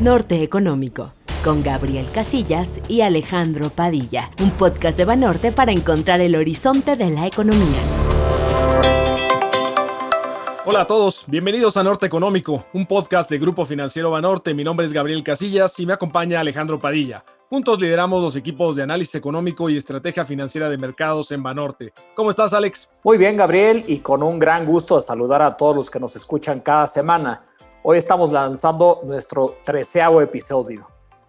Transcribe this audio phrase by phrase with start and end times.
[0.00, 1.12] Norte Económico,
[1.44, 7.10] con Gabriel Casillas y Alejandro Padilla, un podcast de Banorte para encontrar el horizonte de
[7.10, 7.82] la economía.
[10.64, 14.54] Hola a todos, bienvenidos a Norte Económico, un podcast de Grupo Financiero Banorte.
[14.54, 17.22] Mi nombre es Gabriel Casillas y me acompaña Alejandro Padilla.
[17.50, 21.92] Juntos lideramos los equipos de análisis económico y estrategia financiera de mercados en Banorte.
[22.14, 22.88] ¿Cómo estás, Alex?
[23.04, 26.16] Muy bien, Gabriel, y con un gran gusto de saludar a todos los que nos
[26.16, 27.49] escuchan cada semana.
[27.82, 30.86] Hoy estamos lanzando nuestro treceavo episodio.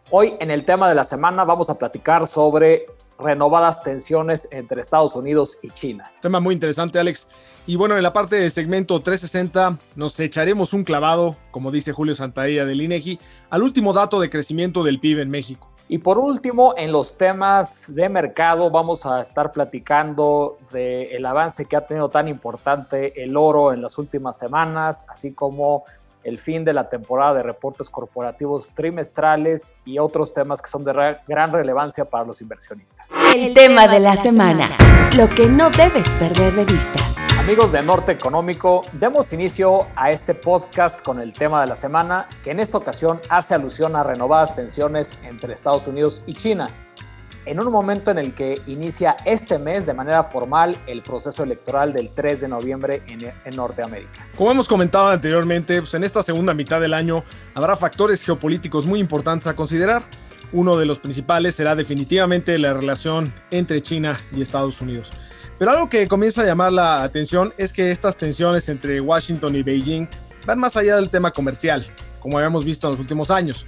[0.09, 2.87] Hoy en el tema de la semana vamos a platicar sobre
[3.17, 6.11] renovadas tensiones entre Estados Unidos y China.
[6.19, 7.29] Tema muy interesante, Alex.
[7.65, 12.15] Y bueno, en la parte del segmento 360 nos echaremos un clavado, como dice Julio
[12.15, 13.17] Santaella del INEGI,
[13.49, 15.70] al último dato de crecimiento del PIB en México.
[15.87, 21.77] Y por último, en los temas de mercado vamos a estar platicando del avance que
[21.77, 25.85] ha tenido tan importante el oro en las últimas semanas, así como
[26.23, 31.18] el fin de la temporada de reportes corporativos trimestrales y otros temas que son de
[31.27, 33.12] gran relevancia para los inversionistas.
[33.35, 34.77] El tema de la semana,
[35.15, 36.99] lo que no debes perder de vista.
[37.37, 42.29] Amigos de Norte Económico, demos inicio a este podcast con el tema de la semana,
[42.43, 46.70] que en esta ocasión hace alusión a renovadas tensiones entre Estados Unidos y China
[47.45, 51.91] en un momento en el que inicia este mes de manera formal el proceso electoral
[51.93, 54.27] del 3 de noviembre en, Norteamérica.
[54.37, 58.99] Como hemos comentado anteriormente, pues en esta segunda mitad del año habrá factores geopolíticos muy
[58.99, 60.03] importantes a considerar.
[60.53, 65.11] Uno de los principales será definitivamente la relación entre China y Estados Unidos.
[65.57, 69.63] Pero algo que comienza a llamar la atención es que estas tensiones entre Washington y
[69.63, 70.07] Beijing
[70.45, 71.85] van más allá del tema comercial,
[72.19, 73.67] como habíamos visto en los últimos años.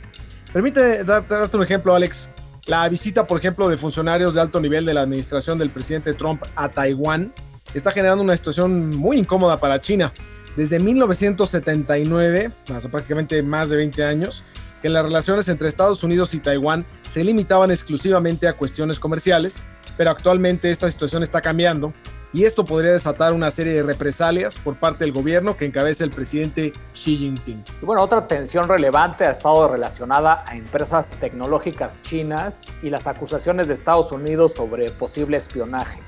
[0.52, 2.30] Permite darte un ejemplo, Alex.
[2.66, 6.44] La visita, por ejemplo, de funcionarios de alto nivel de la administración del presidente Trump
[6.56, 7.34] a Taiwán
[7.74, 10.14] está generando una situación muy incómoda para China.
[10.56, 14.46] Desde 1979, más prácticamente más de 20 años,
[14.82, 19.64] que las relaciones entre Estados Unidos y Taiwán se limitaban exclusivamente a cuestiones comerciales,
[19.98, 21.94] pero actualmente esta situación está cambiando
[22.34, 26.10] y esto podría desatar una serie de represalias por parte del gobierno que encabeza el
[26.10, 27.64] presidente Xi Jinping.
[27.82, 33.76] Bueno, otra tensión relevante ha estado relacionada a empresas tecnológicas chinas y las acusaciones de
[33.76, 36.02] Estados Unidos sobre posible espionaje.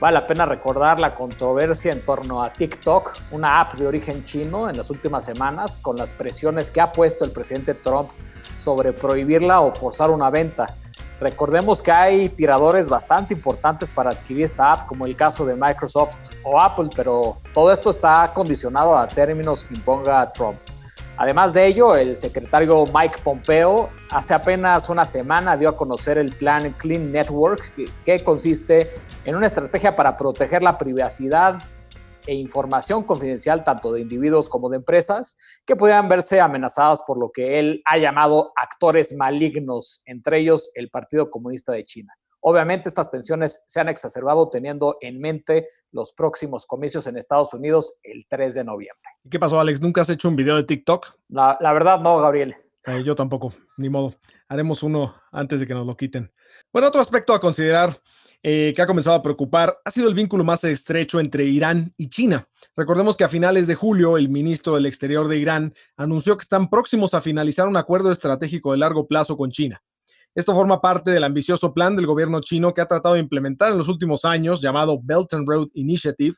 [0.00, 4.68] Vale la pena recordar la controversia en torno a TikTok, una app de origen chino
[4.68, 8.10] en las últimas semanas, con las presiones que ha puesto el presidente Trump
[8.58, 10.76] sobre prohibirla o forzar una venta.
[11.20, 16.16] Recordemos que hay tiradores bastante importantes para adquirir esta app, como el caso de Microsoft
[16.42, 20.58] o Apple, pero todo esto está condicionado a términos que imponga Trump.
[21.16, 26.34] Además de ello, el secretario Mike Pompeo hace apenas una semana dio a conocer el
[26.34, 27.72] plan Clean Network,
[28.04, 28.90] que, consiste
[29.24, 31.62] en una estrategia para proteger la privacidad
[32.26, 37.30] e información confidencial tanto de individuos como de empresas que pudieran verse amenazadas por lo
[37.30, 42.14] que él ha llamado actores malignos, entre ellos el Partido Comunista de China.
[42.46, 47.98] Obviamente estas tensiones se han exacerbado teniendo en mente los próximos comicios en Estados Unidos
[48.02, 49.10] el 3 de noviembre.
[49.24, 49.80] ¿Y qué pasó, Alex?
[49.80, 51.06] ¿Nunca has hecho un video de TikTok?
[51.28, 52.54] La, verdad no, Gabriel.
[52.84, 54.12] Eh, yo tampoco, ni modo.
[54.46, 56.30] Haremos uno antes de que nos lo quiten.
[56.70, 57.98] Bueno, otro aspecto a considerar
[58.46, 62.10] eh, que ha comenzado a preocupar ha sido el vínculo más estrecho entre Irán y
[62.10, 62.46] China.
[62.76, 66.68] Recordemos que a finales de julio el ministro del Exterior de Irán anunció que están
[66.68, 69.82] próximos a finalizar un acuerdo estratégico de largo plazo con China.
[70.34, 73.78] Esto forma parte del ambicioso plan del gobierno chino que ha tratado de implementar en
[73.78, 76.36] los últimos años, llamado Belt and Road Initiative,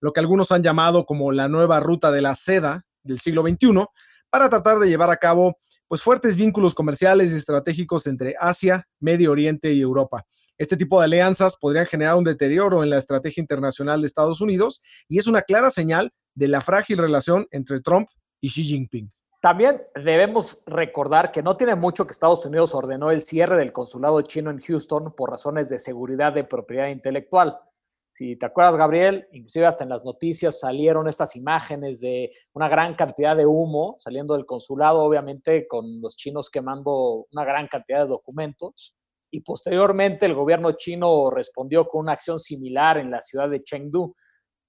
[0.00, 3.86] lo que algunos han llamado como la nueva ruta de la seda del siglo XXI,
[4.28, 5.56] para tratar de llevar a cabo
[5.88, 10.26] pues, fuertes vínculos comerciales y estratégicos entre Asia, Medio Oriente y Europa.
[10.58, 14.80] Este tipo de alianzas podrían generar un deterioro en la estrategia internacional de Estados Unidos
[15.06, 18.08] y es una clara señal de la frágil relación entre Trump
[18.40, 19.10] y Xi Jinping.
[19.42, 24.22] También debemos recordar que no tiene mucho que Estados Unidos ordenó el cierre del consulado
[24.22, 27.58] chino en Houston por razones de seguridad de propiedad intelectual.
[28.10, 32.94] Si te acuerdas, Gabriel, inclusive hasta en las noticias salieron estas imágenes de una gran
[32.94, 38.08] cantidad de humo saliendo del consulado, obviamente con los chinos quemando una gran cantidad de
[38.08, 38.96] documentos
[39.36, 44.14] y posteriormente el gobierno chino respondió con una acción similar en la ciudad de Chengdu.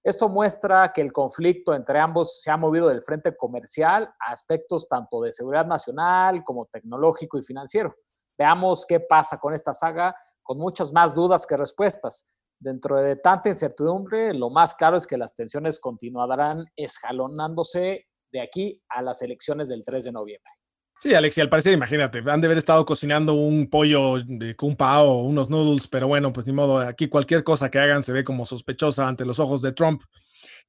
[0.04, 4.90] Esto muestra que el conflicto entre ambos se ha movido del frente comercial a aspectos
[4.90, 7.96] tanto de seguridad nacional como tecnológico y financiero.
[8.38, 12.26] Veamos qué pasa con esta saga, con muchas más dudas que respuestas.
[12.60, 18.84] Dentro de tanta incertidumbre, lo más claro es que las tensiones continuarán escalonándose de aquí
[18.90, 20.52] a las elecciones del 3 de noviembre.
[21.00, 24.76] Sí, Alex, y al parecer, imagínate, han de haber estado cocinando un pollo de kung
[24.76, 28.24] pao unos noodles, pero bueno, pues ni modo, aquí cualquier cosa que hagan se ve
[28.24, 30.02] como sospechosa ante los ojos de Trump.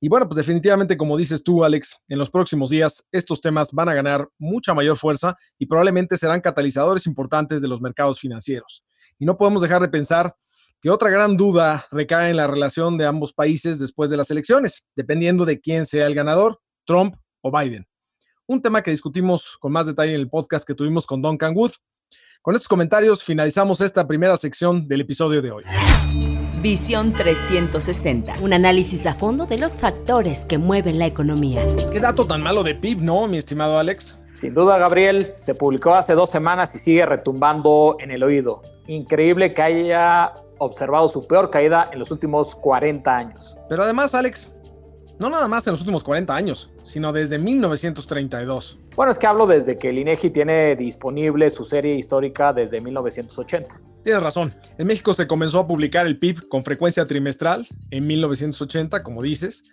[0.01, 3.89] Y bueno, pues definitivamente, como dices tú, Alex, en los próximos días estos temas van
[3.89, 8.85] a ganar mucha mayor fuerza y probablemente serán catalizadores importantes de los mercados financieros.
[9.19, 10.37] Y no podemos dejar de pensar
[10.83, 14.87] que otra gran duda recae en la relación de ambos países después de las elecciones,
[14.95, 17.88] dependiendo de quién sea el ganador, Trump o Biden.
[18.51, 21.73] Un tema que discutimos con más detalle en el podcast que tuvimos con Duncan Wood.
[22.41, 25.65] Con estos comentarios finalizamos esta primera sección del episodio de hoy.
[26.63, 31.63] Visión 360, un análisis a fondo de los factores que mueven la economía.
[31.93, 34.19] Qué dato tan malo de PIB, ¿no, mi estimado Alex?
[34.33, 38.63] Sin duda, Gabriel, se publicó hace dos semanas y sigue retumbando en el oído.
[38.87, 43.59] Increíble que haya observado su peor caída en los últimos 40 años.
[43.69, 44.51] Pero además, Alex,
[45.19, 48.79] no nada más en los últimos 40 años, sino desde 1932.
[48.95, 53.81] Bueno, es que hablo desde que el INEGI tiene disponible su serie histórica desde 1980.
[54.05, 54.55] Tienes razón.
[54.79, 59.65] En México se comenzó a publicar el PIB con frecuencia trimestral en 1980, como dices,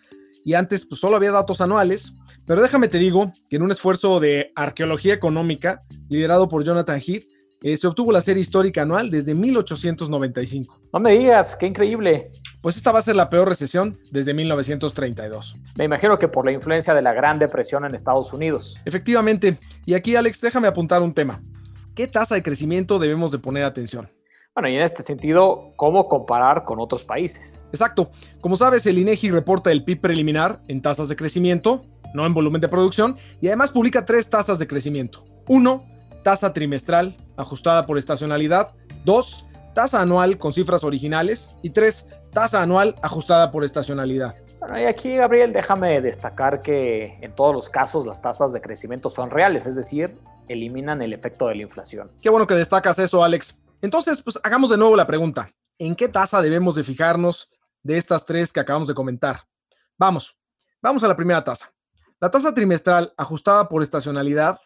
[0.44, 2.14] y antes pues, solo había datos anuales,
[2.46, 7.24] pero déjame te digo que en un esfuerzo de arqueología económica liderado por Jonathan Heath,
[7.66, 10.82] eh, se obtuvo la serie histórica anual desde 1895.
[10.94, 12.30] No me digas, qué increíble.
[12.62, 15.58] Pues esta va a ser la peor recesión desde 1932.
[15.76, 18.80] Me imagino que por la influencia de la Gran Depresión en Estados Unidos.
[18.86, 19.58] Efectivamente.
[19.84, 21.42] Y aquí, Alex, déjame apuntar un tema.
[21.96, 24.12] ¿Qué tasa de crecimiento debemos de poner atención?
[24.54, 27.66] Bueno, y en este sentido, ¿cómo comparar con otros países?
[27.72, 28.12] Exacto.
[28.42, 31.84] Como sabes, el INEGI reporta el PIB preliminar en tasas de crecimiento,
[32.14, 35.26] no en volumen de producción, y además publica tres tasas de crecimiento.
[35.48, 35.84] Uno,
[36.26, 38.74] tasa trimestral ajustada por estacionalidad.
[39.04, 41.52] Dos, tasa anual con cifras originales.
[41.62, 44.34] Y tres, tasa anual ajustada por estacionalidad.
[44.60, 49.08] Bueno, y aquí, Gabriel, déjame destacar que en todos los casos las tasas de crecimiento
[49.12, 50.18] son reales, es decir,
[50.48, 52.10] eliminan el efecto de la inflación.
[52.20, 53.62] Qué bueno que destacas eso, Alex.
[53.84, 55.52] Entonces, pues hagamos de nuevo la pregunta.
[55.78, 57.52] ¿En qué tasa debemos de fijarnos
[57.84, 59.42] de estas tres que acabamos de comentar?
[59.96, 60.36] Vamos,
[60.82, 61.72] vamos a la primera tasa.
[62.20, 64.58] La tasa trimestral ajustada por estacionalidad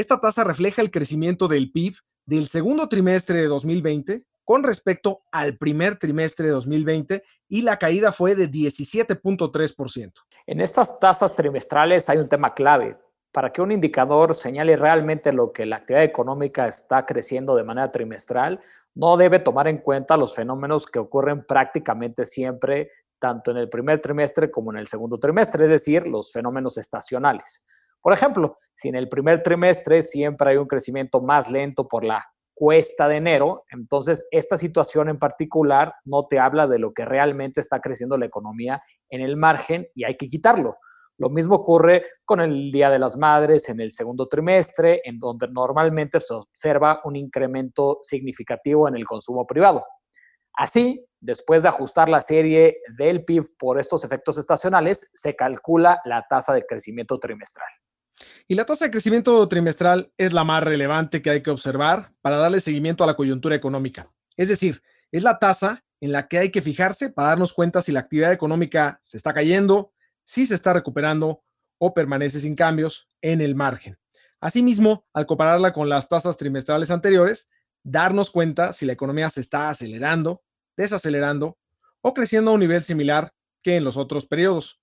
[0.00, 1.94] esta tasa refleja el crecimiento del PIB
[2.24, 8.10] del segundo trimestre de 2020 con respecto al primer trimestre de 2020 y la caída
[8.10, 10.12] fue de 17.3%.
[10.46, 12.96] En estas tasas trimestrales hay un tema clave.
[13.30, 17.92] Para que un indicador señale realmente lo que la actividad económica está creciendo de manera
[17.92, 18.58] trimestral,
[18.94, 24.00] no debe tomar en cuenta los fenómenos que ocurren prácticamente siempre, tanto en el primer
[24.00, 27.64] trimestre como en el segundo trimestre, es decir, los fenómenos estacionales.
[28.02, 32.24] Por ejemplo, si en el primer trimestre siempre hay un crecimiento más lento por la
[32.54, 37.60] cuesta de enero, entonces esta situación en particular no te habla de lo que realmente
[37.60, 40.76] está creciendo la economía en el margen y hay que quitarlo.
[41.16, 45.48] Lo mismo ocurre con el Día de las Madres en el segundo trimestre, en donde
[45.48, 49.84] normalmente se observa un incremento significativo en el consumo privado.
[50.54, 56.26] Así, después de ajustar la serie del PIB por estos efectos estacionales, se calcula la
[56.28, 57.68] tasa de crecimiento trimestral.
[58.48, 62.36] Y la tasa de crecimiento trimestral es la más relevante que hay que observar para
[62.36, 64.12] darle seguimiento a la coyuntura económica.
[64.36, 64.82] Es decir,
[65.12, 68.32] es la tasa en la que hay que fijarse para darnos cuenta si la actividad
[68.32, 69.92] económica se está cayendo,
[70.24, 71.42] si se está recuperando
[71.78, 73.98] o permanece sin cambios en el margen.
[74.40, 77.48] Asimismo, al compararla con las tasas trimestrales anteriores,
[77.82, 80.42] darnos cuenta si la economía se está acelerando,
[80.76, 81.58] desacelerando
[82.00, 83.32] o creciendo a un nivel similar
[83.62, 84.79] que en los otros periodos.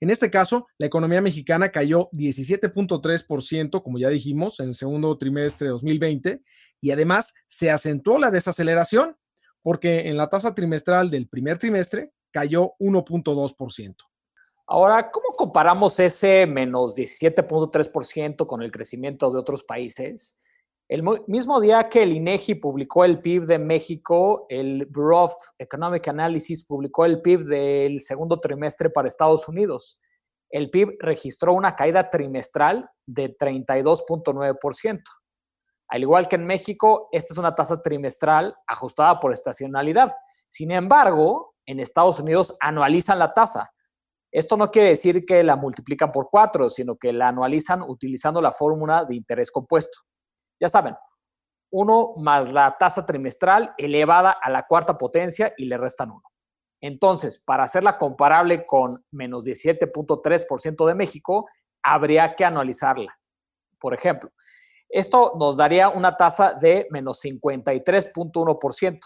[0.00, 5.66] En este caso, la economía mexicana cayó 17.3%, como ya dijimos, en el segundo trimestre
[5.66, 6.42] de 2020,
[6.80, 9.16] y además se acentuó la desaceleración,
[9.62, 13.96] porque en la tasa trimestral del primer trimestre cayó 1.2%.
[14.66, 20.38] Ahora, ¿cómo comparamos ese menos 17.3% con el crecimiento de otros países?
[20.90, 26.08] El mismo día que el INEGI publicó el PIB de México, el Bureau of Economic
[26.08, 30.00] Analysis publicó el PIB del segundo trimestre para Estados Unidos.
[30.50, 35.00] El PIB registró una caída trimestral de 32.9%.
[35.90, 40.12] Al igual que en México, esta es una tasa trimestral ajustada por estacionalidad.
[40.48, 43.70] Sin embargo, en Estados Unidos anualizan la tasa.
[44.32, 48.50] Esto no quiere decir que la multiplican por cuatro, sino que la anualizan utilizando la
[48.50, 50.09] fórmula de interés compuesto.
[50.60, 50.94] Ya saben,
[51.72, 56.22] uno más la tasa trimestral elevada a la cuarta potencia y le restan uno.
[56.82, 61.48] Entonces, para hacerla comparable con menos 17.3% de México,
[61.82, 63.18] habría que anualizarla.
[63.78, 64.30] Por ejemplo,
[64.88, 68.98] esto nos daría una tasa de menos 53.1%.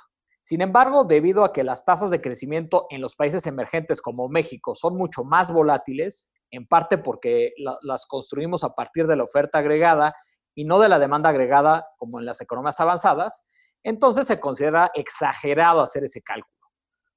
[0.43, 4.75] Sin embargo, debido a que las tasas de crecimiento en los países emergentes como México
[4.75, 10.15] son mucho más volátiles, en parte porque las construimos a partir de la oferta agregada
[10.55, 13.47] y no de la demanda agregada como en las economías avanzadas,
[13.83, 16.55] entonces se considera exagerado hacer ese cálculo.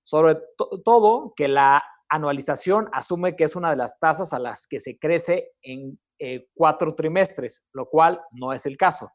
[0.03, 0.37] Sobre
[0.83, 4.97] todo que la anualización asume que es una de las tasas a las que se
[4.97, 9.11] crece en eh, cuatro trimestres, lo cual no es el caso.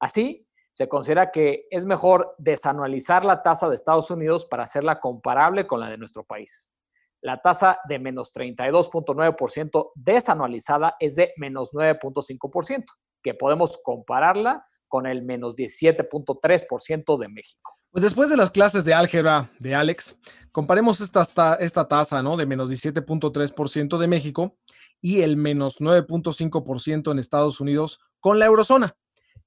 [0.00, 5.66] Así, se considera que es mejor desanualizar la tasa de Estados Unidos para hacerla comparable
[5.66, 6.72] con la de nuestro país.
[7.20, 12.84] La tasa de menos 32.9% desanualizada es de menos 9.5%,
[13.22, 17.72] que podemos compararla con el menos 17.3% de México.
[17.90, 20.18] Pues después de las clases de álgebra de Alex,
[20.50, 22.38] comparemos esta, esta tasa ¿no?
[22.38, 24.56] de menos 17.3% de México
[25.02, 28.96] y el menos 9.5% en Estados Unidos con la eurozona.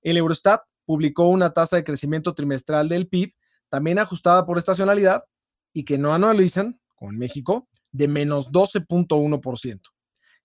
[0.04, 3.34] El Eurostat publicó una tasa de crecimiento trimestral del PIB,
[3.70, 5.24] también ajustada por estacionalidad,
[5.74, 9.82] y que no anualizan, con México, de menos 12.1%.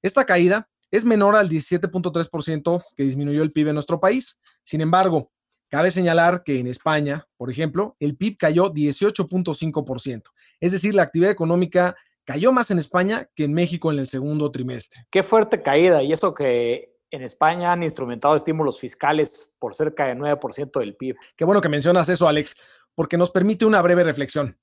[0.00, 4.40] Esta caída es menor al 17.3% que disminuyó el PIB en nuestro país.
[4.64, 5.30] Sin embargo,
[5.68, 10.22] cabe señalar que en España, por ejemplo, el PIB cayó 18.5%.
[10.60, 14.50] Es decir, la actividad económica cayó más en España que en México en el segundo
[14.50, 15.06] trimestre.
[15.10, 16.02] Qué fuerte caída.
[16.02, 21.16] Y eso que en España han instrumentado estímulos fiscales por cerca del 9% del PIB.
[21.36, 22.56] Qué bueno que mencionas eso, Alex,
[22.94, 24.58] porque nos permite una breve reflexión.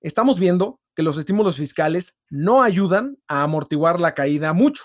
[0.00, 4.84] Estamos viendo que los estímulos fiscales no ayudan a amortiguar la caída mucho.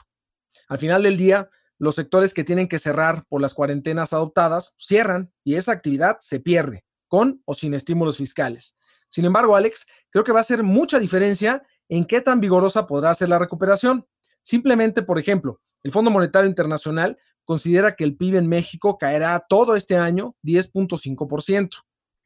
[0.67, 5.31] Al final del día, los sectores que tienen que cerrar por las cuarentenas adoptadas cierran
[5.43, 8.75] y esa actividad se pierde, con o sin estímulos fiscales.
[9.10, 13.13] Sin embargo, Alex, creo que va a ser mucha diferencia en qué tan vigorosa podrá
[13.13, 14.05] ser la recuperación.
[14.41, 19.75] Simplemente, por ejemplo, el Fondo Monetario Internacional considera que el PIB en México caerá todo
[19.75, 21.69] este año 10.5%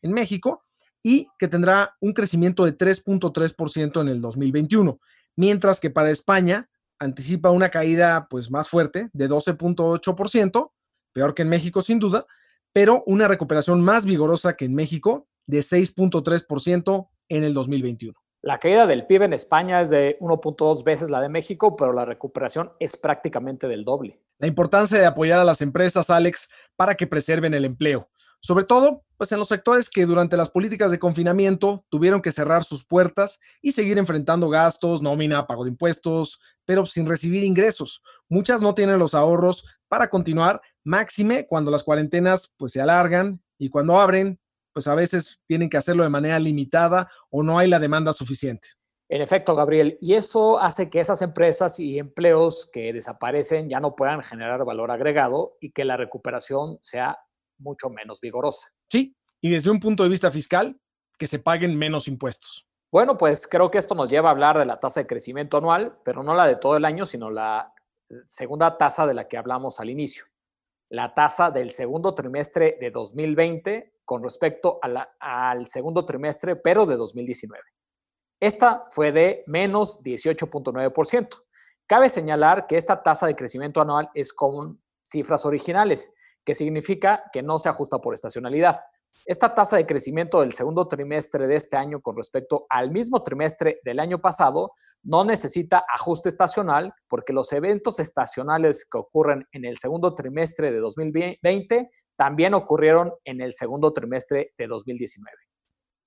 [0.01, 0.63] en México
[1.01, 5.00] y que tendrá un crecimiento de 3.3% en el 2021,
[5.36, 6.69] mientras que para España
[7.00, 10.72] anticipa una caída pues más fuerte de 12.8%,
[11.13, 12.25] peor que en México sin duda,
[12.74, 18.13] pero una recuperación más vigorosa que en México de 6.3% en el 2021.
[18.41, 22.06] La caída del PIB en España es de 1.2 veces la de México, pero la
[22.06, 24.22] recuperación es prácticamente del doble.
[24.38, 28.10] La importancia de apoyar a las empresas, Alex, para que preserven el empleo.
[28.41, 32.63] Sobre todo, pues en los sectores que durante las políticas de confinamiento tuvieron que cerrar
[32.63, 38.01] sus puertas y seguir enfrentando gastos, nómina, pago de impuestos, pero sin recibir ingresos.
[38.29, 43.69] Muchas no tienen los ahorros para continuar, máxime cuando las cuarentenas pues se alargan y
[43.69, 44.39] cuando abren,
[44.72, 48.69] pues a veces tienen que hacerlo de manera limitada o no hay la demanda suficiente.
[49.10, 53.96] En efecto, Gabriel, y eso hace que esas empresas y empleos que desaparecen ya no
[53.96, 57.17] puedan generar valor agregado y que la recuperación sea
[57.59, 58.69] mucho menos vigorosa.
[58.91, 60.79] Sí, y desde un punto de vista fiscal,
[61.17, 62.67] que se paguen menos impuestos.
[62.91, 65.99] Bueno, pues creo que esto nos lleva a hablar de la tasa de crecimiento anual,
[66.03, 67.71] pero no la de todo el año, sino la
[68.25, 70.25] segunda tasa de la que hablamos al inicio,
[70.89, 77.63] la tasa del segundo trimestre de 2020 con respecto al segundo trimestre, pero de 2019.
[78.39, 81.43] Esta fue de menos 18.9%.
[81.85, 86.13] Cabe señalar que esta tasa de crecimiento anual es con cifras originales,
[86.50, 88.79] que significa que no se ajusta por estacionalidad.
[89.24, 93.79] Esta tasa de crecimiento del segundo trimestre de este año con respecto al mismo trimestre
[93.84, 94.72] del año pasado
[95.03, 100.79] no necesita ajuste estacional porque los eventos estacionales que ocurren en el segundo trimestre de
[100.79, 105.38] 2020 también ocurrieron en el segundo trimestre de 2019.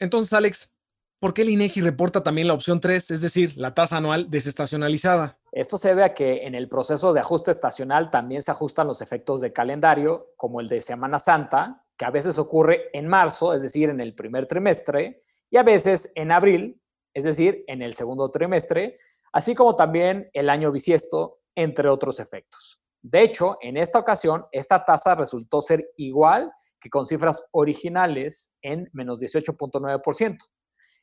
[0.01, 0.75] Entonces, Alex,
[1.23, 5.39] ¿por qué el INEGI reporta también la opción 3, es decir, la tasa anual desestacionalizada?
[5.53, 9.01] Esto se debe a que en el proceso de ajuste estacional también se ajustan los
[9.01, 13.63] efectos de calendario, como el de Semana Santa, que a veces ocurre en marzo, es
[13.63, 16.83] decir, en el primer trimestre, y a veces en abril,
[17.15, 18.97] es decir, en el segundo trimestre,
[19.33, 22.81] así como también el año bisiesto, entre otros efectos.
[23.01, 26.51] De hecho, en esta ocasión, esta tasa resultó ser igual
[26.81, 30.37] que con cifras originales en menos 18.9%.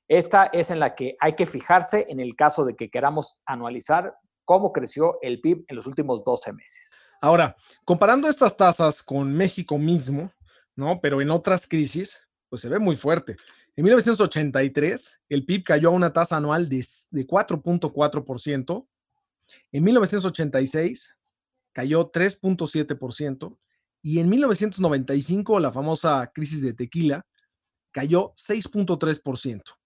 [0.10, 4.16] Esta es en la que hay que fijarse en el caso de que queramos anualizar
[4.44, 6.98] cómo creció el PIB en los últimos 12 meses.
[7.22, 10.32] Ahora, comparando estas tasas con México mismo,
[10.76, 11.00] ¿no?
[11.00, 13.38] Pero en otras crisis, pues se ve muy fuerte.
[13.76, 18.88] En 1983, el PIB cayó a una tasa anual de, de 4.4%.
[19.72, 21.20] En 1986,
[21.72, 23.58] cayó 3.7%.
[24.02, 27.28] Y en 1995, la famosa crisis de tequila,
[27.92, 29.79] cayó 6.3%.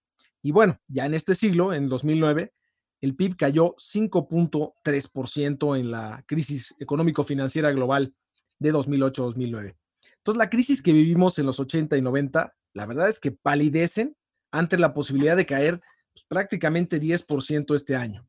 [0.44, 2.52] Y bueno, ya en este siglo, en 2009,
[3.00, 8.14] el PIB cayó 5.3% en la crisis económico-financiera global
[8.58, 9.74] de 2008-2009.
[10.18, 14.18] Entonces, la crisis que vivimos en los 80 y 90, la verdad es que palidecen
[14.52, 15.80] ante la posibilidad de caer
[16.12, 18.28] pues, prácticamente 10% este año,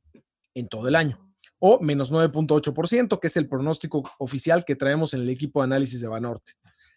[0.53, 1.19] en todo el año.
[1.59, 5.99] o menos 9.8%, que es el pronóstico oficial que traemos en el equipo de análisis
[5.99, 6.53] de Banorte.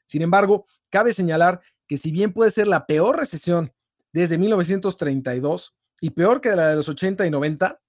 [0.06, 3.72] Sin embargo, cabe señalar que si bien puede ser la peor recesión
[4.12, 7.80] desde 1932 y peor que la de los 80 y 90,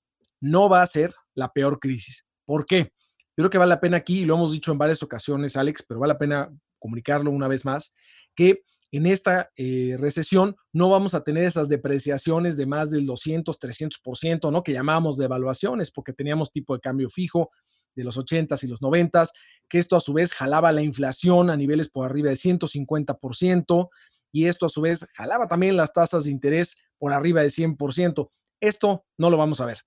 [0.42, 2.26] no va a ser la peor crisis.
[2.46, 2.92] ¿Por qué?
[3.38, 5.84] Yo creo que vale la pena aquí, y lo hemos dicho en varias ocasiones, Alex,
[5.88, 7.94] pero vale la pena comunicarlo una vez más,
[8.36, 13.60] que en esta eh, recesión no vamos a tener esas depreciaciones de más del 200,
[13.60, 14.64] 300%, ¿no?
[14.64, 17.52] Que llamábamos devaluaciones porque teníamos tipo de cambio fijo
[17.96, 19.30] de los 80s y los 90s,
[19.68, 23.90] que esto a su vez jalaba la inflación a niveles por arriba de 150%
[24.32, 28.30] y esto a su vez jalaba también las tasas de interés por arriba de 100%.
[28.60, 29.80] Esto no lo vamos a ver.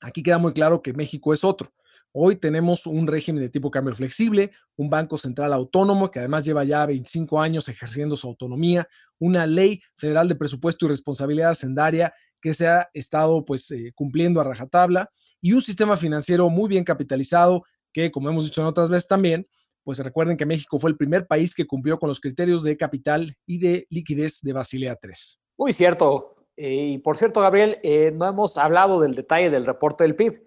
[0.00, 1.72] Aquí queda muy claro que México es otro.
[2.12, 6.64] Hoy tenemos un régimen de tipo cambio flexible, un banco central autónomo que además lleva
[6.64, 8.88] ya 25 años ejerciendo su autonomía,
[9.20, 14.40] una ley federal de presupuesto y responsabilidad hacendaria que se ha estado pues eh, cumpliendo
[14.40, 15.08] a rajatabla
[15.40, 19.44] y un sistema financiero muy bien capitalizado que como hemos dicho en otras veces también,
[19.84, 23.36] pues recuerden que México fue el primer país que cumplió con los criterios de capital
[23.46, 25.12] y de liquidez de Basilea III.
[25.58, 26.36] Muy cierto.
[26.56, 30.42] Eh, y por cierto, Gabriel, eh, no hemos hablado del detalle del reporte del PIB.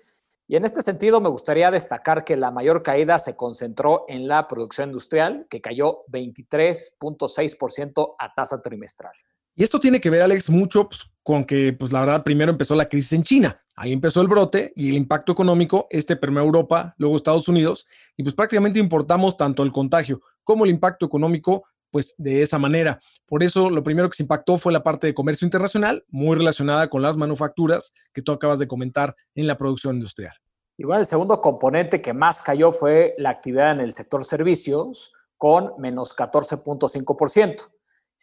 [0.48, 4.48] Y en este sentido, me gustaría destacar que la mayor caída se concentró en la
[4.48, 9.14] producción industrial, que cayó 23.6% a tasa trimestral.
[9.56, 12.76] Y esto tiene que ver, Alex, mucho pues, con que, pues la verdad, primero empezó
[12.76, 13.60] la crisis en China.
[13.76, 18.24] Ahí empezó el brote y el impacto económico, este permeó Europa, luego Estados Unidos, y
[18.24, 23.00] pues prácticamente importamos tanto el contagio como el impacto económico, pues de esa manera.
[23.26, 26.90] Por eso lo primero que se impactó fue la parte de comercio internacional, muy relacionada
[26.90, 30.34] con las manufacturas que tú acabas de comentar en la producción industrial.
[30.78, 35.14] Y bueno, el segundo componente que más cayó fue la actividad en el sector servicios,
[35.38, 37.73] con menos 14.5%.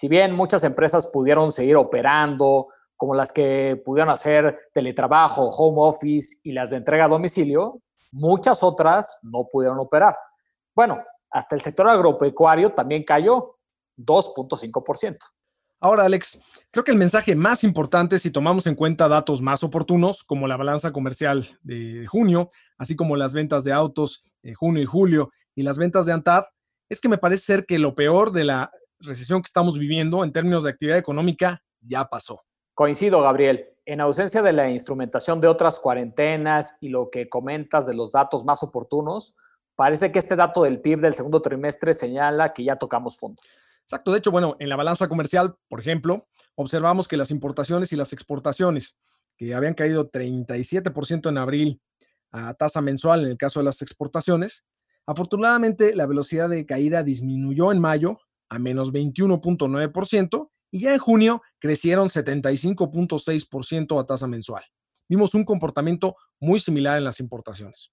[0.00, 6.38] Si bien muchas empresas pudieron seguir operando, como las que pudieron hacer teletrabajo, home office
[6.42, 10.14] y las de entrega a domicilio, muchas otras no pudieron operar.
[10.74, 13.58] Bueno, hasta el sector agropecuario también cayó
[13.98, 15.18] 2.5%.
[15.80, 16.40] Ahora, Alex,
[16.70, 20.56] creo que el mensaje más importante, si tomamos en cuenta datos más oportunos, como la
[20.56, 25.62] balanza comercial de junio, así como las ventas de autos de junio y julio y
[25.62, 26.44] las ventas de ANTAD,
[26.88, 30.32] es que me parece ser que lo peor de la recesión que estamos viviendo en
[30.32, 32.42] términos de actividad económica ya pasó.
[32.74, 33.66] Coincido, Gabriel.
[33.84, 38.44] En ausencia de la instrumentación de otras cuarentenas y lo que comentas de los datos
[38.44, 39.36] más oportunos,
[39.74, 43.42] parece que este dato del PIB del segundo trimestre señala que ya tocamos fondo.
[43.82, 44.12] Exacto.
[44.12, 48.12] De hecho, bueno, en la balanza comercial, por ejemplo, observamos que las importaciones y las
[48.12, 48.98] exportaciones,
[49.36, 51.80] que habían caído 37% en abril
[52.30, 54.64] a tasa mensual en el caso de las exportaciones,
[55.06, 58.18] afortunadamente la velocidad de caída disminuyó en mayo
[58.50, 64.64] a menos 21.9% y ya en junio crecieron 75.6% a tasa mensual.
[65.08, 67.90] Vimos un comportamiento muy similar en las importaciones.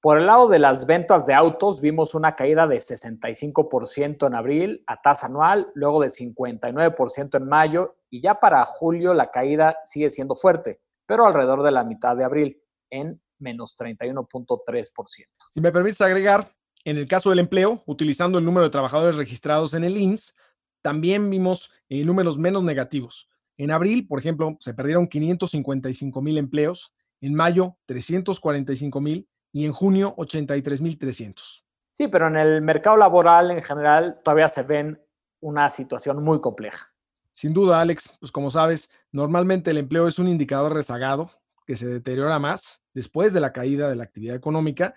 [0.00, 4.84] Por el lado de las ventas de autos, vimos una caída de 65% en abril
[4.86, 10.10] a tasa anual, luego de 59% en mayo y ya para julio la caída sigue
[10.10, 15.26] siendo fuerte, pero alrededor de la mitad de abril, en menos 31.3%.
[15.54, 16.53] Si me permites agregar,
[16.84, 20.36] en el caso del empleo, utilizando el número de trabajadores registrados en el INS,
[20.82, 23.30] también vimos eh, números menos negativos.
[23.56, 29.72] En abril, por ejemplo, se perdieron 555 mil empleos, en mayo 345 mil y en
[29.72, 31.64] junio 83.300.
[31.92, 35.00] Sí, pero en el mercado laboral en general todavía se ven
[35.40, 36.92] una situación muy compleja.
[37.30, 41.30] Sin duda, Alex, pues como sabes, normalmente el empleo es un indicador rezagado
[41.66, 44.94] que se deteriora más después de la caída de la actividad económica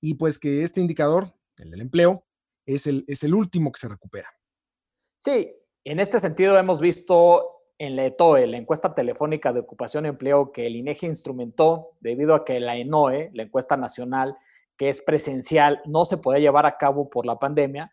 [0.00, 2.24] y pues que este indicador, el del empleo,
[2.66, 4.28] es el, es el último que se recupera.
[5.18, 5.52] Sí,
[5.84, 10.52] en este sentido hemos visto en la ETOE, la encuesta telefónica de ocupación y empleo
[10.52, 14.36] que el INEGI instrumentó debido a que la ENOE, la encuesta nacional
[14.76, 17.92] que es presencial, no se puede llevar a cabo por la pandemia,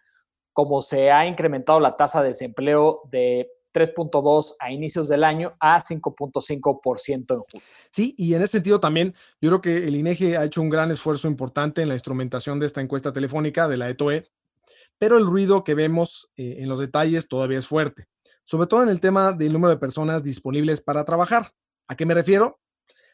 [0.54, 5.80] como se ha incrementado la tasa de desempleo de 3.2 a inicios del año a
[5.80, 7.68] 5.5% en julio.
[7.92, 10.92] Sí, y en ese sentido también yo creo que el INEGI ha hecho un gran
[10.92, 14.26] esfuerzo importante en la instrumentación de esta encuesta telefónica de la ETOE,
[14.98, 18.08] pero el ruido que vemos eh, en los detalles todavía es fuerte
[18.48, 21.54] sobre todo en el tema del número de personas disponibles para trabajar.
[21.86, 22.62] ¿A qué me refiero?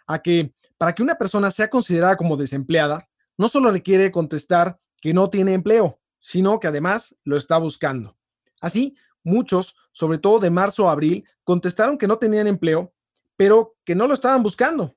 [0.05, 5.11] A que para que una persona sea considerada como desempleada, no solo requiere contestar que
[5.11, 8.15] no tiene empleo, sino que además lo está buscando.
[8.61, 12.93] Así, muchos, sobre todo de marzo a abril, contestaron que no tenían empleo,
[13.37, 14.93] pero que no lo estaban buscando.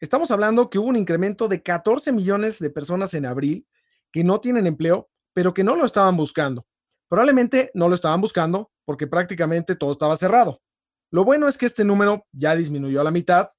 [0.00, 3.66] Estamos hablando que hubo un incremento de 14 millones de personas en abril
[4.10, 6.66] que no tienen empleo, pero que no lo estaban buscando.
[7.08, 10.62] Probablemente no lo estaban buscando porque prácticamente todo estaba cerrado.
[11.10, 13.50] Lo bueno es que este número ya disminuyó a la mitad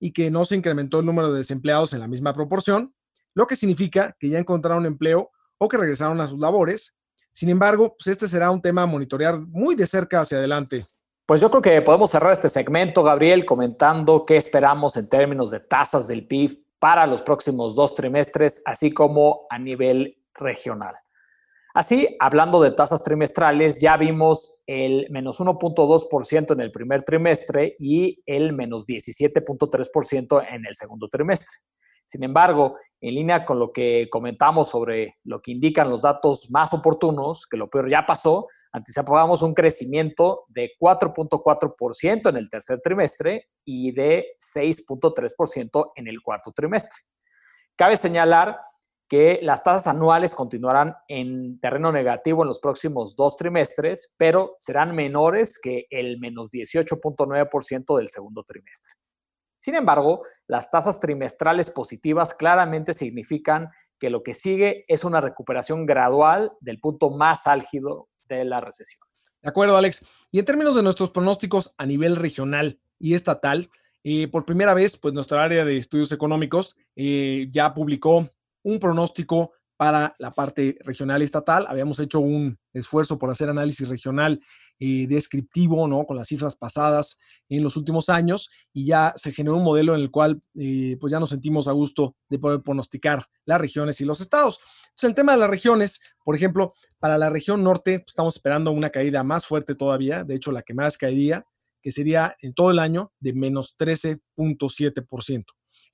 [0.00, 2.94] y que no se incrementó el número de desempleados en la misma proporción,
[3.34, 6.96] lo que significa que ya encontraron empleo o que regresaron a sus labores.
[7.36, 10.86] Sin embargo, pues este será un tema a monitorear muy de cerca hacia adelante.
[11.26, 15.60] Pues yo creo que podemos cerrar este segmento, Gabriel, comentando qué esperamos en términos de
[15.60, 20.94] tasas del PIB para los próximos dos trimestres, así como a nivel regional.
[21.74, 28.22] Así, hablando de tasas trimestrales, ya vimos el menos 1.2% en el primer trimestre y
[28.24, 31.58] el menos 17.3% en el segundo trimestre.
[32.06, 36.72] Sin embargo, en línea con lo que comentamos sobre lo que indican los datos más
[36.72, 43.48] oportunos, que lo peor ya pasó, anticipábamos un crecimiento de 4.4% en el tercer trimestre
[43.64, 47.02] y de 6.3% en el cuarto trimestre.
[47.76, 48.56] Cabe señalar
[49.08, 54.94] que las tasas anuales continuarán en terreno negativo en los próximos dos trimestres, pero serán
[54.94, 58.94] menores que el menos 18.9% del segundo trimestre.
[59.66, 65.86] Sin embargo, las tasas trimestrales positivas claramente significan que lo que sigue es una recuperación
[65.86, 69.02] gradual del punto más álgido de la recesión.
[69.42, 70.06] De acuerdo, Alex.
[70.30, 73.68] Y en términos de nuestros pronósticos a nivel regional y estatal,
[74.04, 78.30] eh, por primera vez, pues nuestra área de estudios económicos eh, ya publicó
[78.62, 81.66] un pronóstico para la parte regional y estatal.
[81.68, 84.40] Habíamos hecho un esfuerzo por hacer análisis regional
[84.78, 86.04] descriptivo, ¿no?
[86.04, 90.00] Con las cifras pasadas en los últimos años y ya se generó un modelo en
[90.00, 94.04] el cual, eh, pues ya nos sentimos a gusto de poder pronosticar las regiones y
[94.04, 94.60] los estados.
[94.88, 98.70] Entonces, el tema de las regiones, por ejemplo, para la región norte, pues, estamos esperando
[98.70, 101.44] una caída más fuerte todavía, de hecho, la que más caería,
[101.82, 105.44] que sería en todo el año de menos 13.7%.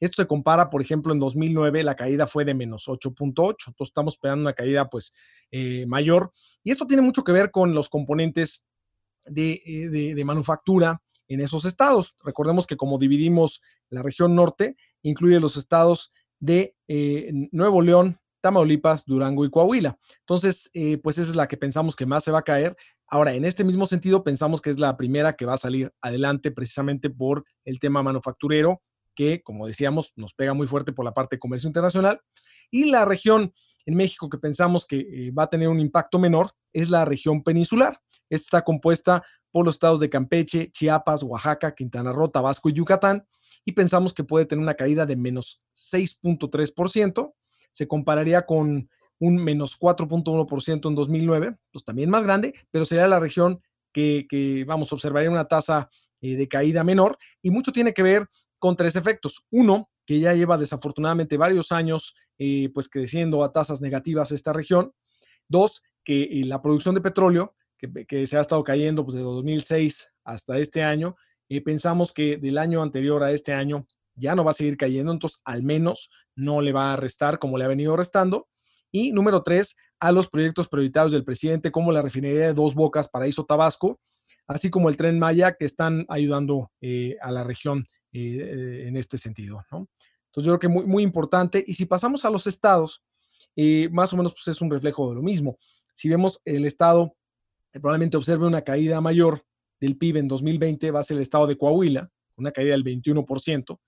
[0.02, 4.14] Esto se compara, por ejemplo, en 2009 la caída fue de menos 8.8, entonces estamos
[4.14, 5.14] esperando una caída pues
[5.52, 6.32] eh, mayor.
[6.64, 8.64] Y esto tiene mucho que ver con los componentes
[9.24, 12.16] de, eh, de, manufactura en esos estados.
[12.24, 19.06] Recordemos que como dividimos la región norte, incluye los estados de eh, Nuevo León, Tamaulipas,
[19.06, 19.96] Durango y Coahuila.
[20.18, 20.68] Entonces,
[21.00, 22.76] pues esa es la que pensamos que más se va a caer.
[23.06, 26.50] Ahora, en este mismo sentido, pensamos que es la primera que va a salir adelante
[26.50, 28.82] precisamente por el tema manufacturero
[29.14, 32.20] que, como decíamos, nos pega muy fuerte por la parte de comercio internacional.
[32.70, 33.52] Y la región
[33.86, 37.42] en México que pensamos que eh, va a tener un impacto menor es la región
[37.42, 37.98] peninsular.
[38.30, 43.26] Esta está compuesta por los estados de Campeche, Chiapas, Oaxaca, Quintana Roo, Tabasco y Yucatán.
[43.64, 47.34] Y pensamos que puede tener una caída de menos 6.3%.
[47.70, 53.20] Se compararía con un menos 4.1% en 2009, pues también más grande, pero sería la
[53.20, 55.88] región que, que vamos, observaría una tasa
[56.20, 57.18] eh, de caída menor.
[57.40, 58.28] Y mucho tiene que ver
[58.62, 59.48] con tres efectos.
[59.50, 64.92] Uno, que ya lleva desafortunadamente varios años eh, pues creciendo a tasas negativas esta región.
[65.48, 70.12] Dos, que eh, la producción de petróleo, que, se ha estado cayendo pues, desde 2006
[70.22, 71.16] hasta este año,
[71.48, 75.10] eh, pensamos que del año anterior a este año ya no va a seguir cayendo,
[75.10, 78.46] entonces al menos no le va a restar como le ha venido restando.
[78.92, 83.08] Y número tres, a los proyectos prioritarios del presidente, como la refinería de Dos Bocas,
[83.08, 83.98] Paraíso Tabasco,
[84.46, 86.70] así como el tren Maya, que están ayudando
[87.20, 89.88] a la región eh, en este sentido, ¿no?
[90.26, 91.62] Entonces yo creo que muy, muy importante.
[91.66, 93.02] Y si pasamos a los estados,
[93.54, 95.58] eh, más o menos pues es un reflejo de lo mismo.
[95.92, 97.14] Si vemos el estado,
[97.72, 99.42] probablemente observe una caída mayor
[99.80, 103.78] del PIB en 2020, va a ser el estado de Coahuila, una caída del 21%.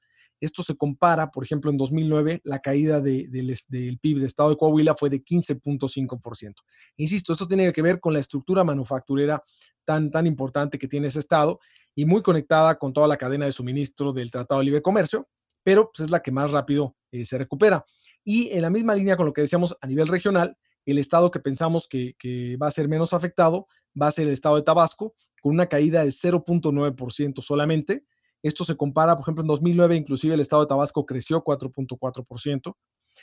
[0.40, 4.94] Esto se compara, por ejemplo, en 2009, la caída del PIB del estado de Coahuila
[4.94, 6.54] fue de 15.5%.
[6.96, 9.42] Insisto, esto tiene que ver con la estructura manufacturera
[9.84, 11.60] tan, tan importante que tiene ese estado
[11.94, 15.28] y muy conectada con toda la cadena de suministro del Tratado de Libre Comercio,
[15.62, 17.84] pero pues, es la que más rápido eh, se recupera.
[18.22, 21.40] Y en la misma línea con lo que decíamos a nivel regional, el estado que
[21.40, 23.66] pensamos que, que va a ser menos afectado
[24.00, 28.04] va a ser el estado de Tabasco, con una caída de 0.9% solamente.
[28.44, 32.76] Esto se compara, por ejemplo, en 2009, inclusive el estado de Tabasco creció 4.4%.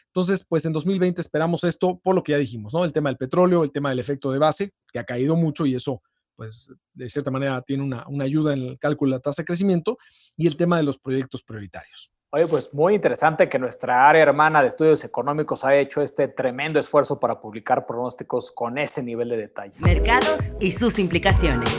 [0.07, 2.83] Entonces, pues en 2020 esperamos esto por lo que ya dijimos, ¿no?
[2.83, 5.75] El tema del petróleo, el tema del efecto de base, que ha caído mucho y
[5.75, 6.01] eso
[6.35, 9.99] pues de cierta manera tiene una, ayuda en el cálculo de la tasa de crecimiento
[10.35, 12.11] y el tema de los proyectos prioritarios.
[12.31, 16.79] Oye, pues muy interesante que nuestra área hermana de estudios económicos haya hecho este tremendo
[16.79, 19.79] esfuerzo para publicar pronósticos con ese nivel de detalle.
[19.81, 21.69] Mercados y sus implicaciones.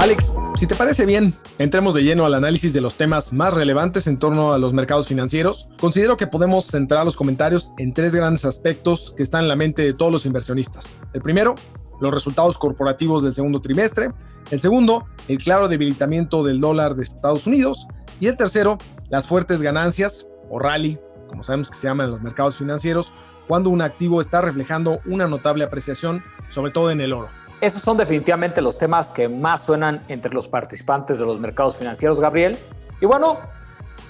[0.00, 4.06] Alex, si te parece bien, entremos de lleno al análisis de los temas más relevantes
[4.06, 5.68] en torno a los mercados financieros.
[5.78, 9.82] Considero que podemos centrar los comentarios en tres grandes aspectos que están en la mente
[9.82, 10.96] de todos los inversionistas.
[11.12, 11.54] El primero,
[12.00, 14.10] los resultados corporativos del segundo trimestre.
[14.50, 17.86] El segundo, el claro debilitamiento del dólar de Estados Unidos.
[18.20, 18.78] Y el tercero,
[19.10, 23.12] las fuertes ganancias o rally, como sabemos que se llama en los mercados financieros,
[23.46, 27.28] cuando un activo está reflejando una notable apreciación, sobre todo en el oro.
[27.60, 32.18] Esos son definitivamente los temas que más suenan entre los participantes de los mercados financieros,
[32.18, 32.58] Gabriel.
[33.00, 33.38] Y bueno,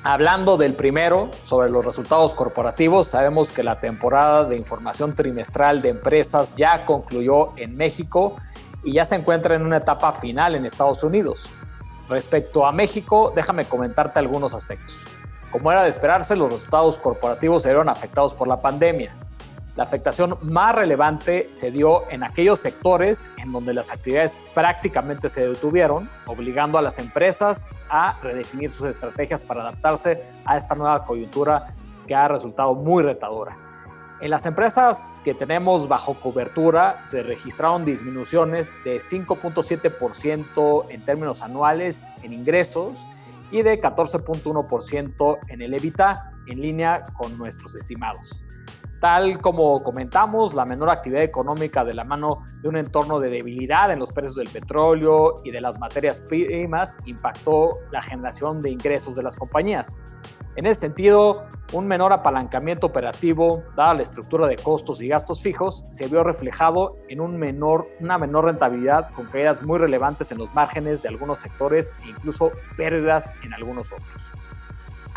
[0.03, 5.91] Hablando del primero, sobre los resultados corporativos, sabemos que la temporada de información trimestral de
[5.91, 8.37] empresas ya concluyó en México
[8.83, 11.51] y ya se encuentra en una etapa final en Estados Unidos.
[12.09, 14.97] Respecto a México, déjame comentarte algunos aspectos.
[15.53, 19.15] Como era de esperarse, los resultados corporativos se vieron afectados por la pandemia.
[19.81, 25.49] La afectación más relevante se dio en aquellos sectores en donde las actividades prácticamente se
[25.49, 31.69] detuvieron, obligando a las empresas a redefinir sus estrategias para adaptarse a esta nueva coyuntura
[32.07, 33.57] que ha resultado muy retadora.
[34.21, 42.13] En las empresas que tenemos bajo cobertura se registraron disminuciones de 5.7% en términos anuales
[42.23, 43.07] en ingresos
[43.51, 48.43] y de 14.1% en el EBITDA, en línea con nuestros estimados.
[49.01, 53.91] Tal como comentamos, la menor actividad económica de la mano de un entorno de debilidad
[53.91, 59.15] en los precios del petróleo y de las materias primas impactó la generación de ingresos
[59.15, 59.99] de las compañías.
[60.57, 65.85] En ese sentido, un menor apalancamiento operativo, dada la estructura de costos y gastos fijos,
[65.91, 71.09] se vio reflejado en una menor rentabilidad con caídas muy relevantes en los márgenes de
[71.09, 74.31] algunos sectores e incluso pérdidas en algunos otros.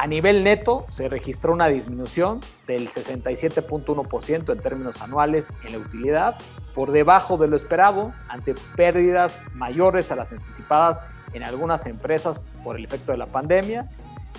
[0.03, 6.35] A nivel neto, se registró una disminución del 67.1% en términos anuales en la utilidad,
[6.75, 12.75] por debajo de lo esperado, ante pérdidas mayores a las anticipadas en algunas empresas por
[12.75, 13.89] el efecto de la pandemia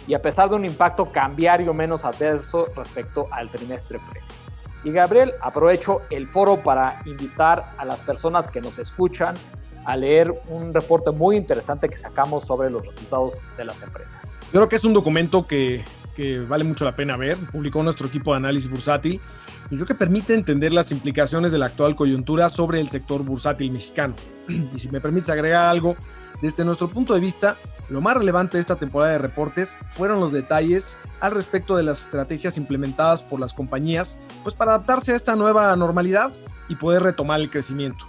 [0.07, 4.29] y a pesar de un impacto cambiario menos adverso respecto al trimestre previo.
[4.85, 9.35] Y Gabriel, aprovecho el foro para invitar a las personas que nos escuchan
[9.85, 14.35] a leer un reporte muy interesante que sacamos sobre los resultados de las empresas.
[14.53, 17.37] Yo creo que es un documento que, que vale mucho la pena ver.
[17.37, 19.20] Publicó nuestro equipo de análisis bursátil
[19.70, 23.73] y creo que permite entender las implicaciones de la actual coyuntura sobre el sector bursátil
[23.73, 24.14] mexicano.
[24.49, 25.97] Y si me permites agregar algo,
[26.42, 27.57] desde nuestro punto de vista,
[27.88, 32.03] lo más relevante de esta temporada de reportes fueron los detalles al respecto de las
[32.03, 36.33] estrategias implementadas por las compañías, pues para adaptarse a esta nueva normalidad
[36.68, 38.05] y poder retomar el crecimiento.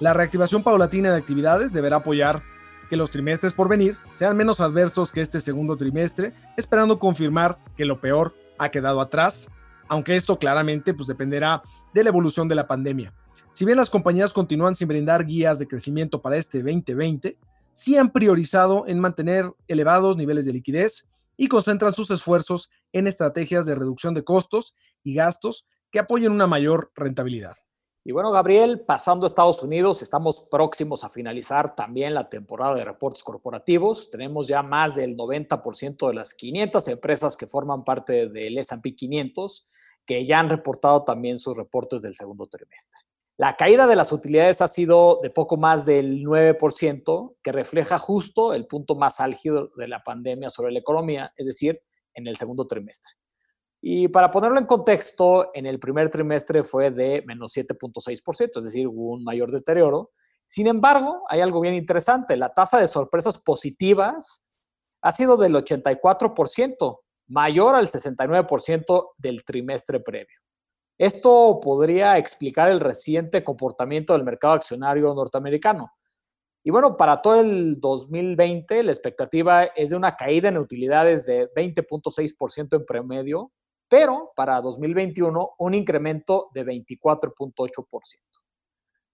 [0.00, 2.40] La reactivación paulatina de actividades deberá apoyar
[2.88, 7.84] que los trimestres por venir sean menos adversos que este segundo trimestre, esperando confirmar que
[7.84, 9.50] lo peor ha quedado atrás,
[9.88, 13.12] aunque esto claramente pues, dependerá de la evolución de la pandemia.
[13.50, 17.36] Si bien las compañías continúan sin brindar guías de crecimiento para este 2020,
[17.72, 23.66] sí han priorizado en mantener elevados niveles de liquidez y concentran sus esfuerzos en estrategias
[23.66, 27.56] de reducción de costos y gastos que apoyen una mayor rentabilidad.
[28.04, 32.84] Y bueno, Gabriel, pasando a Estados Unidos, estamos próximos a finalizar también la temporada de
[32.84, 34.10] reportes corporativos.
[34.10, 39.66] Tenemos ya más del 90% de las 500 empresas que forman parte del S&P 500
[40.08, 42.98] que ya han reportado también sus reportes del segundo trimestre.
[43.36, 48.54] La caída de las utilidades ha sido de poco más del 9%, que refleja justo
[48.54, 51.82] el punto más álgido de la pandemia sobre la economía, es decir,
[52.14, 53.12] en el segundo trimestre.
[53.80, 58.88] Y para ponerlo en contexto, en el primer trimestre fue de menos 7.6%, es decir,
[58.88, 60.10] un mayor deterioro.
[60.46, 64.44] Sin embargo, hay algo bien interesante, la tasa de sorpresas positivas
[65.02, 70.38] ha sido del 84%, mayor al 69% del trimestre previo.
[70.98, 75.92] Esto podría explicar el reciente comportamiento del mercado accionario norteamericano.
[76.64, 81.48] Y bueno, para todo el 2020 la expectativa es de una caída en utilidades de
[81.54, 83.52] 20.6% en promedio,
[83.88, 87.84] pero para 2021 un incremento de 24.8%.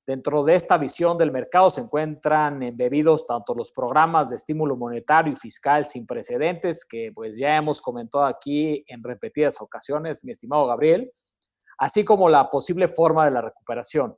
[0.06, 5.32] Dentro de esta visión del mercado se encuentran embebidos tanto los programas de estímulo monetario
[5.32, 10.66] y fiscal sin precedentes, que pues ya hemos comentado aquí en repetidas ocasiones, mi estimado
[10.66, 11.10] Gabriel,
[11.78, 14.14] así como la posible forma de la recuperación,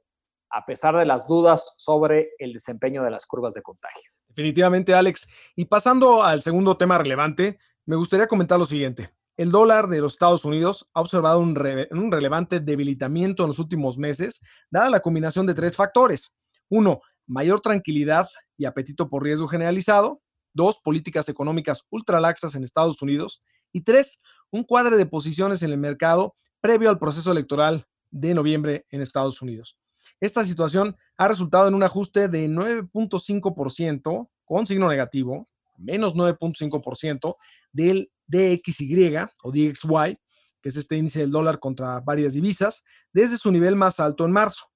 [0.50, 4.10] a pesar de las dudas sobre el desempeño de las curvas de contagio.
[4.26, 5.28] Definitivamente, Alex.
[5.54, 9.10] Y pasando al segundo tema relevante, me gustaría comentar lo siguiente.
[9.36, 14.40] El dólar de los Estados Unidos ha observado un, relevante debilitamiento en los últimos meses,
[14.70, 16.34] dada la combinación de tres factores.
[16.70, 20.22] Uno, mayor tranquilidad y apetito por riesgo generalizado.
[20.54, 23.42] Dos, políticas económicas ultralaxas en Estados Unidos.
[23.72, 28.86] Y tres, un cuadre de posiciones en el mercado previo al proceso electoral de noviembre
[28.90, 29.78] en Estados Unidos.
[30.18, 35.46] Esta situación ha resultado en un ajuste de 9.5% con signo negativo,
[35.76, 37.36] menos 9.5%
[37.72, 40.18] del DXY o DXY,
[40.60, 44.32] que es este índice del dólar contra varias divisas, desde su nivel más alto en
[44.32, 44.66] marzo.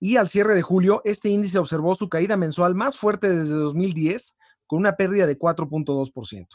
[0.00, 4.36] Y al cierre de julio, este índice observó su caída mensual más fuerte desde 2010,
[4.66, 6.48] con una pérdida de 4.2%.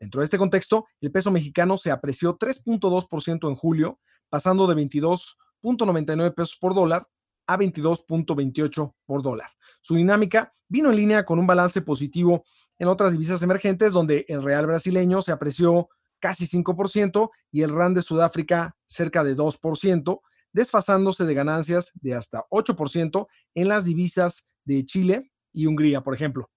[0.00, 6.34] Dentro de este contexto, el peso mexicano se apreció 3.2% en julio, pasando de 22.99
[6.34, 7.06] pesos por dólar
[7.46, 9.50] a 22.28 por dólar.
[9.80, 12.44] Su dinámica vino en línea con un balance positivo
[12.80, 17.94] en otras divisas emergentes, donde el real brasileño se apreció casi 5% y el RAN
[17.94, 20.20] de Sudáfrica cerca de 2%,
[20.52, 26.50] desfasándose de ganancias de hasta 8% en las divisas de Chile y Hungría, por ejemplo.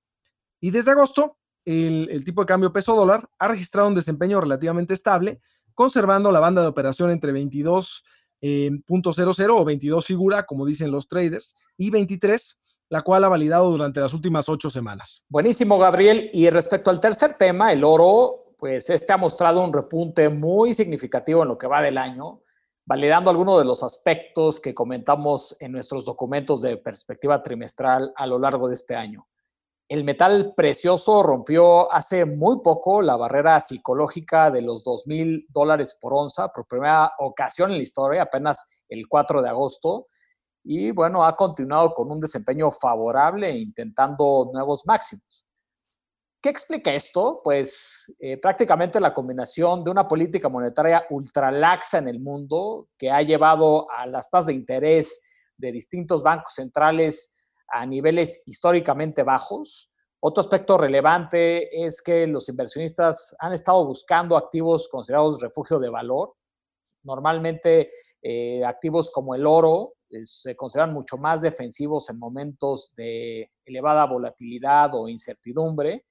[0.61, 5.41] Y desde agosto, el, tipo de cambio peso dólar ha registrado un desempeño relativamente estable,
[5.73, 8.03] conservando la banda de operación entre 22
[8.41, 13.99] .00 o 22 figura, como dicen los traders, y 23, la cual ha validado durante
[13.99, 15.23] las últimas ocho semanas.
[15.29, 16.29] Buenísimo, Gabriel.
[16.33, 21.43] Y respecto al tercer tema, el oro, pues este ha mostrado un repunte muy significativo
[21.43, 22.41] en lo que va del año,
[22.85, 28.39] validando algunos de los aspectos que comentamos en nuestros documentos de perspectiva trimestral a lo
[28.39, 29.27] largo de este año.
[29.89, 35.97] El metal precioso rompió hace muy poco la barrera psicológica de los 2 mil dólares
[35.99, 40.07] por onza por primera ocasión en la historia, apenas el 4 de agosto.
[40.63, 45.45] Y bueno, ha continuado con un desempeño favorable intentando nuevos máximos.
[46.41, 47.39] ¿Qué explica esto?
[47.41, 53.21] Pues eh, prácticamente la combinación de una política monetaria ultralaxa en el mundo que ha
[53.21, 55.21] llevado a las tasas de interés
[55.57, 57.33] de distintos bancos centrales
[57.67, 59.89] a niveles históricamente bajos.
[60.19, 66.33] Otro aspecto relevante es que los inversionistas han estado buscando activos considerados refugio de valor.
[67.03, 67.89] Normalmente
[68.21, 74.93] eh, activos como el oro se consideran mucho más defensivos en momentos de elevada volatilidad
[74.93, 76.05] o incertidumbre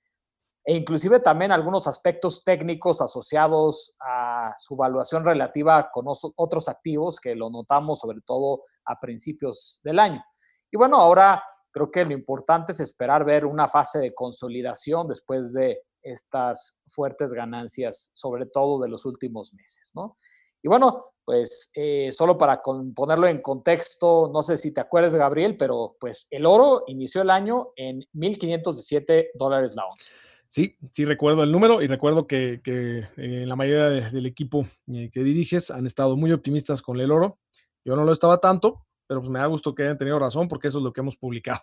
[0.65, 7.35] e inclusive también algunos aspectos técnicos asociados a su valuación relativa con otros activos que
[7.35, 10.23] lo notamos sobre todo a principios del año.
[10.71, 15.53] Y bueno, ahora creo que lo importante es esperar ver una fase de consolidación después
[15.53, 20.17] de estas fuertes ganancias, sobre todo de los últimos meses, ¿no?
[20.63, 25.57] Y bueno, pues eh, solo para ponerlo en contexto, no sé si te acuerdas, Gabriel,
[25.57, 30.13] pero pues el oro inició el año en 1.517 dólares la onza.
[30.49, 35.25] Sí, sí recuerdo el número y recuerdo que, eh, la mayoría del equipo eh, que
[35.25, 37.39] diriges han estado muy optimistas con el oro.
[37.85, 40.69] Yo no lo estaba tanto, pero pues me da gusto que hayan tenido razón porque
[40.69, 41.63] eso es lo que hemos publicado.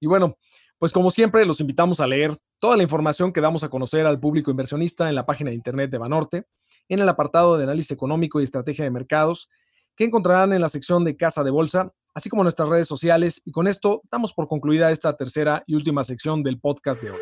[0.00, 0.38] y bueno,
[0.78, 4.18] pues como siempre, los invitamos a leer toda la información que damos a conocer al
[4.18, 6.46] público inversionista en la página de internet de Banorte,
[6.88, 9.48] en el apartado de análisis económico y estrategia de mercados,
[9.96, 13.42] que encontrarán en la sección de Casa de Bolsa, así como nuestras redes sociales.
[13.44, 17.18] Y con esto damos por concluida esta tercera y última sección del podcast de hoy.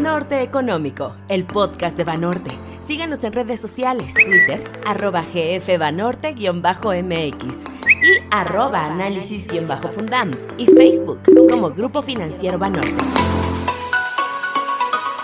[0.00, 2.50] Norte Económico, el podcast de Banorte.
[2.82, 7.66] Síganos en redes sociales, Twitter, arroba gfbanorte-mx
[8.02, 13.02] y arroba análisis-fundam y Facebook como Grupo Financiero Banorte.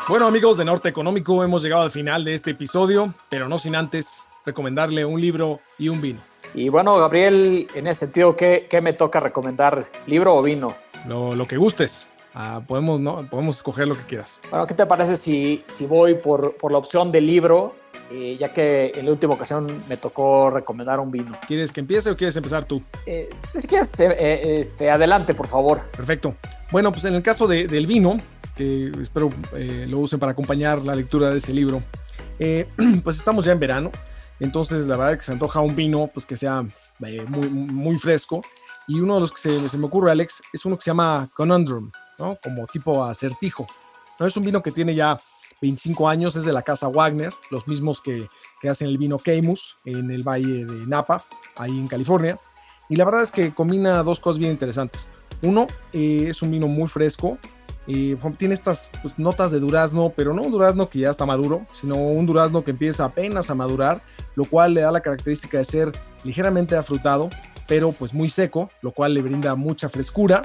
[0.09, 3.77] Bueno amigos de Norte Económico, hemos llegado al final de este episodio, pero no sin
[3.77, 6.21] antes recomendarle un libro y un vino.
[6.55, 9.85] Y bueno, Gabriel, en ese sentido, ¿qué, me toca recomendar?
[10.07, 10.75] ¿Libro o vino?
[11.07, 12.09] Lo, que gustes.
[12.35, 13.25] Ah, podemos, ¿no?
[13.31, 14.41] podemos escoger lo que quieras.
[14.51, 17.77] Bueno, ¿qué te parece si, si voy por, por la opción de libro?
[18.11, 21.39] Eh, ya que en la última ocasión me tocó recomendar un vino.
[21.47, 22.83] ¿Quieres que empiece o quieres empezar tú?
[23.07, 25.81] Eh, si quieres, eh, este, adelante, por favor.
[25.97, 26.35] Perfecto.
[26.73, 28.17] Bueno, pues en el caso del vino,
[28.57, 31.83] que espero lo usen para acompañar la lectura de ese libro,
[33.05, 33.93] pues estamos ya en verano.
[34.41, 36.65] Entonces, la verdad es que se antoja un vino pues, que sea
[37.07, 38.43] eh, muy, muy fresco.
[38.89, 41.93] Y uno de los que se, me ocurre, Alex, es uno que se llama Conundrum,
[42.19, 42.39] ¿no?
[42.43, 43.67] Como tipo acertijo.
[44.19, 44.27] ¿no?
[44.27, 45.19] Es un vino que tiene ya
[45.61, 48.29] 25 años, es de la casa Wagner, los mismos que,
[48.61, 51.23] que hacen el vino Keimus en el valle de Napa,
[51.57, 52.39] ahí en California.
[52.89, 55.09] Y la verdad es que combina dos cosas bien interesantes.
[55.43, 57.39] Uno, eh, es un vino muy fresco,
[58.37, 61.97] tiene estas pues, notas de durazno, pero no un durazno que ya está maduro, sino
[61.97, 64.03] un durazno que empieza apenas a madurar,
[64.37, 65.93] lo cual le da la característica de ser
[66.23, 67.29] ligeramente afrutado,
[67.67, 70.43] pero pues muy seco, lo cual le brinda mucha frescura.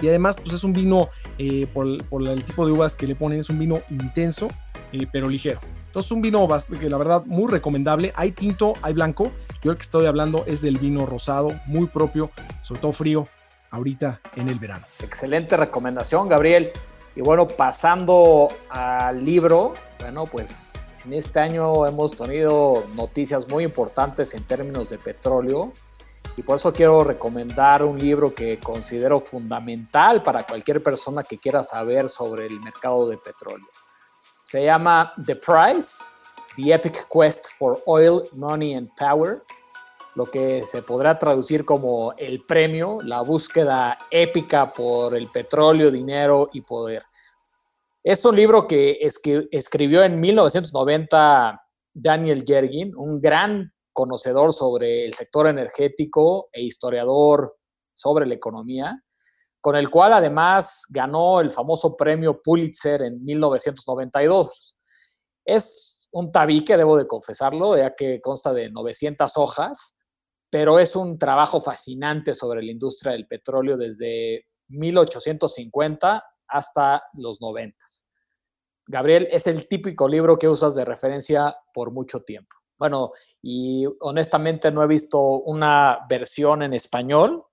[0.00, 3.40] Y además, pues es un vino, eh, por, el tipo de uvas que le ponen,
[3.40, 4.48] es un vino intenso,
[4.92, 5.60] eh, pero ligero.
[5.86, 6.46] Entonces, un vino
[6.78, 8.12] que la verdad muy recomendable.
[8.16, 9.32] Hay tinto, hay blanco.
[9.62, 12.30] Yo el que estoy hablando es del vino rosado, muy propio,
[12.60, 13.26] sobre frío,
[13.70, 14.84] ahorita en el verano.
[15.02, 16.70] Excelente recomendación, Gabriel.
[17.14, 24.34] Y bueno, pasando al libro, bueno, pues en este año hemos tenido noticias muy importantes
[24.34, 25.72] en términos de petróleo
[26.36, 31.62] y por eso quiero recomendar un libro que considero fundamental para cualquier persona que quiera
[31.62, 33.68] saber sobre el mercado de petróleo.
[34.42, 36.04] Se llama The Price,
[36.56, 39.42] The Epic Quest for Oil, Money and Power
[40.16, 46.48] lo que se podrá traducir como el premio, la búsqueda épica por el petróleo, dinero
[46.54, 47.02] y poder.
[48.02, 51.62] Es un libro que escribió en 1990
[51.92, 57.56] Daniel Yergin, un gran conocedor sobre el sector energético e historiador
[57.92, 59.02] sobre la economía.
[59.58, 64.76] con el cual además ganó el famoso premio Pulitzer en 1992.
[65.44, 69.96] Es un tabique, debo de confesarlo, ya que consta de 900 hojas,
[70.50, 77.76] pero es un trabajo fascinante sobre la industria del petróleo desde 1850 hasta los 90.
[78.86, 82.54] Gabriel, es el típico libro que usas de referencia por mucho tiempo.
[82.78, 83.12] Bueno,
[83.42, 87.44] y honestamente no he visto una versión en español,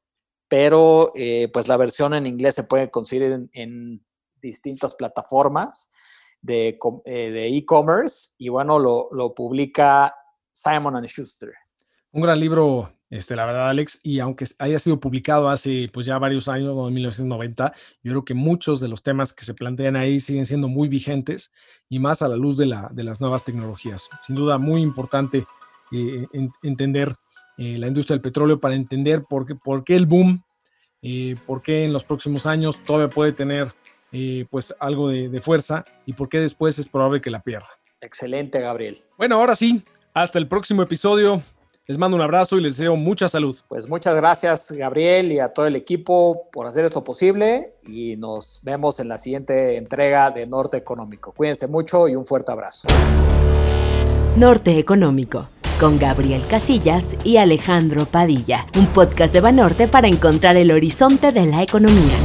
[0.48, 4.06] pero eh, pues la versión en inglés se puede conseguir en,
[4.42, 5.90] distintas plataformas
[6.42, 10.14] de eh, e-commerce y bueno, lo, lo publica
[10.52, 11.54] Simon⁇ Schuster.
[12.12, 16.18] Un gran libro este, la verdad, Alex, y aunque haya sido publicado hace pues ya
[16.18, 20.20] varios años, en 1990, yo creo que muchos de los temas que se plantean ahí
[20.20, 21.54] siguen siendo muy vigentes
[21.90, 24.10] y más a la luz de, la, de las nuevas tecnologías.
[24.24, 25.46] Sin duda, muy importante
[25.92, 26.26] eh,
[26.64, 27.16] entender
[27.60, 30.44] eh, la industria del petróleo para entender por qué, por qué el boom,
[31.04, 33.68] eh, por qué en los próximos años todavía puede tener
[34.50, 37.68] pues algo de, de fuerza y por qué después es probable que la pierda.
[38.02, 38.98] Excelente, Gabriel.
[39.20, 39.84] Bueno, ahora sí,
[40.16, 41.44] hasta el próximo episodio.
[41.86, 43.58] Les mando un abrazo y les deseo mucha salud.
[43.68, 47.74] Pues muchas gracias, Gabriel, y a todo el equipo por hacer esto posible.
[47.86, 51.34] Y nos vemos en la siguiente entrega de Norte Económico.
[51.34, 52.88] Cuídense mucho y un fuerte abrazo.
[54.38, 58.66] Norte Económico, con Gabriel Casillas y Alejandro Padilla.
[58.78, 62.18] Un podcast de Banorte para encontrar el horizonte de la economía.